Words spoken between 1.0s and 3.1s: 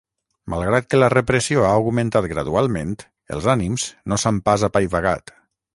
la repressió ha augmentat gradualment,